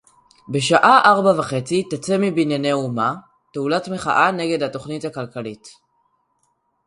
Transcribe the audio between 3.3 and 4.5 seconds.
תהלוכת מחאה